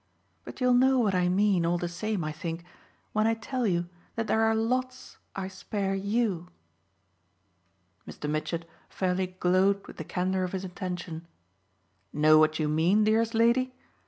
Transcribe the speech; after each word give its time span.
But 0.43 0.59
you'll 0.59 0.73
know 0.73 0.97
what 0.97 1.13
I 1.13 1.29
mean, 1.29 1.63
all 1.63 1.77
the 1.77 1.87
same, 1.87 2.23
I 2.23 2.31
think, 2.31 2.63
when 3.13 3.27
I 3.27 3.35
tell 3.35 3.67
you 3.67 3.87
that 4.15 4.25
there 4.25 4.41
are 4.41 4.55
lots 4.55 5.19
I 5.35 5.47
spare 5.47 5.93
YOU!" 5.93 6.47
Mr. 8.07 8.27
Mitchett 8.27 8.67
fairly 8.89 9.27
glowed 9.27 9.85
with 9.85 9.97
the 9.97 10.03
candour 10.03 10.41
of 10.43 10.53
his 10.53 10.65
attention. 10.65 11.27
"Know 12.11 12.39
what 12.39 12.57
you 12.57 12.67
mean, 12.67 13.03
dearest 13.03 13.35
lady? 13.35 13.75